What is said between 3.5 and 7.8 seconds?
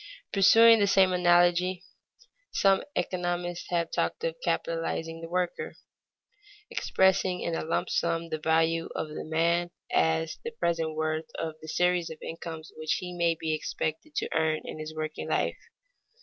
have talked of capitalizing the worker, expressing in a